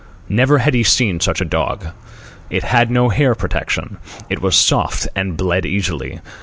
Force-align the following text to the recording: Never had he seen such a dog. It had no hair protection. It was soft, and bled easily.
Never 0.29 0.57
had 0.57 0.73
he 0.73 0.81
seen 0.81 1.19
such 1.19 1.41
a 1.41 1.45
dog. 1.45 1.89
It 2.49 2.63
had 2.63 2.89
no 2.89 3.09
hair 3.09 3.35
protection. 3.35 3.97
It 4.31 4.41
was 4.41 4.55
soft, 4.55 5.07
and 5.15 5.37
bled 5.37 5.63
easily. 5.63 6.21